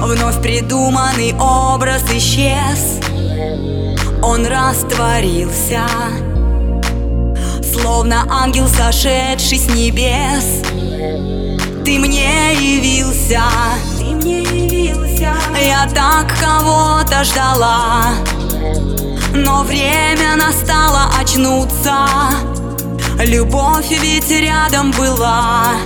[0.00, 3.00] Вновь придуманный образ исчез.
[4.22, 5.82] Он растворился.
[7.62, 10.62] Словно ангел, сошедший с небес.
[11.84, 13.42] Ты мне явился.
[13.98, 15.34] Ты мне явился.
[15.60, 18.27] Я так кого-то ждала
[19.48, 22.06] Но время настало очнуться.
[23.18, 25.76] Любовь ведь рядом была.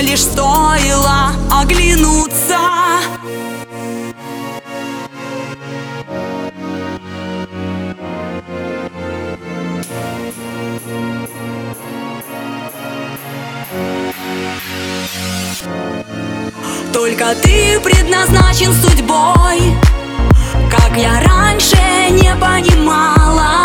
[0.00, 2.56] Лишь стоило оглянуться.
[16.94, 19.97] Только ты предназначен судьбой
[20.78, 21.76] Как я раньше
[22.10, 23.62] не понимала.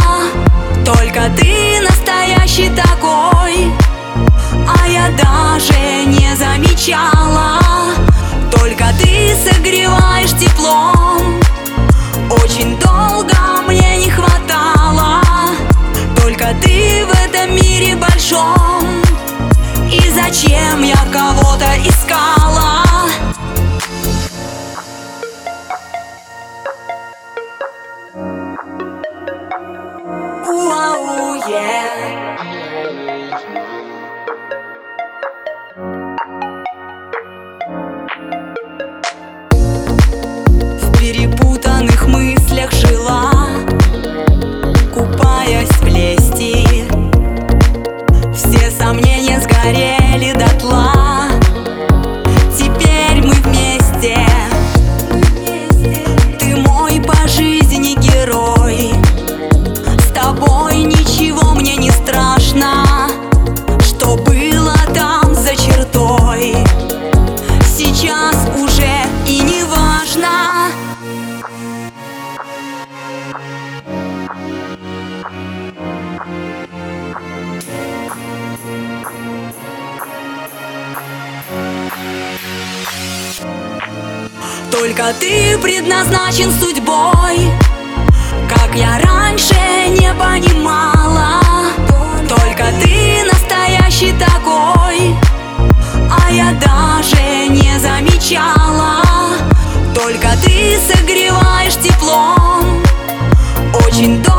[0.85, 3.71] Только ты настоящий такой
[4.67, 7.59] А я даже не замечала.
[8.51, 11.39] Только ты согреваешь теплом
[12.29, 13.35] Очень долго
[13.67, 15.21] мне не хватало.
[16.15, 19.01] Только ты в этом мире большом
[19.89, 22.42] И зачем я кого-то искала
[31.47, 31.92] yeah.
[84.73, 87.51] Только ты предназначен судьбой.
[88.49, 89.53] Как я раньше
[89.89, 91.39] не понимала
[92.27, 95.15] Только ты настоящий такой.
[96.09, 99.03] А я даже не замечала
[99.93, 102.81] Только ты согреваешь теплом.
[103.85, 104.32] Очень долго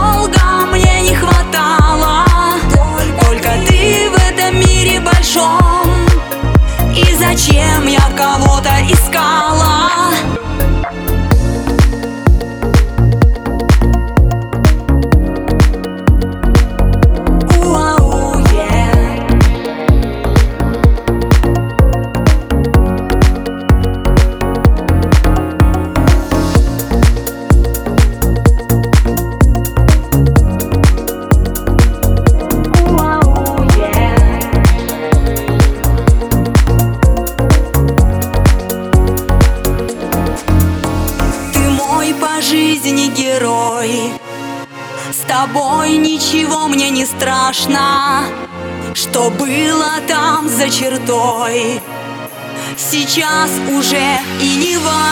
[45.26, 48.24] тобой ничего мне не страшно.
[48.94, 51.80] Что было там за чертой
[52.76, 55.03] Сейчас уже и не важно